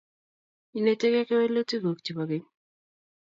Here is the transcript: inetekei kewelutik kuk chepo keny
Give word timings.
inetekei 0.77 1.27
kewelutik 1.27 1.81
kuk 1.83 1.99
chepo 2.05 2.23
keny 2.29 2.45